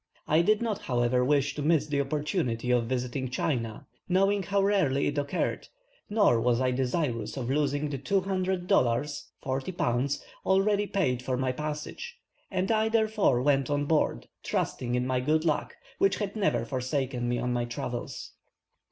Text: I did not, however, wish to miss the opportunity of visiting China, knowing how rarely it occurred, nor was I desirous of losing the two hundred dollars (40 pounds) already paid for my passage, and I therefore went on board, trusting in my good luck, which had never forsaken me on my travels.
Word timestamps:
I 0.27 0.41
did 0.41 0.63
not, 0.63 0.79
however, 0.79 1.23
wish 1.23 1.53
to 1.53 1.61
miss 1.61 1.85
the 1.85 2.01
opportunity 2.01 2.71
of 2.71 2.87
visiting 2.87 3.29
China, 3.29 3.85
knowing 4.09 4.41
how 4.41 4.63
rarely 4.63 5.05
it 5.05 5.19
occurred, 5.19 5.67
nor 6.09 6.41
was 6.41 6.59
I 6.59 6.71
desirous 6.71 7.37
of 7.37 7.51
losing 7.51 7.87
the 7.91 7.99
two 7.99 8.21
hundred 8.21 8.65
dollars 8.65 9.27
(40 9.43 9.71
pounds) 9.73 10.25
already 10.43 10.87
paid 10.87 11.21
for 11.21 11.37
my 11.37 11.51
passage, 11.51 12.17
and 12.49 12.71
I 12.71 12.89
therefore 12.89 13.43
went 13.43 13.69
on 13.69 13.85
board, 13.85 14.27
trusting 14.41 14.95
in 14.95 15.05
my 15.05 15.19
good 15.19 15.45
luck, 15.45 15.75
which 15.99 16.15
had 16.15 16.35
never 16.35 16.65
forsaken 16.65 17.29
me 17.29 17.37
on 17.37 17.53
my 17.53 17.65
travels. 17.65 18.31